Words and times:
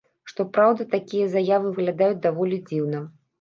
Што 0.29 0.45
праўда, 0.55 0.87
такія 0.95 1.27
заявы 1.35 1.75
выглядаюць 1.75 2.19
даволі 2.25 2.61
дзіўна. 2.73 3.05